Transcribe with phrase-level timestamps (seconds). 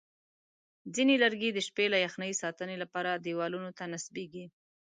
[0.95, 4.45] ځینې لرګي د شپې له یخنۍ ساتنې لپاره دیوالونو ته نصبېږي.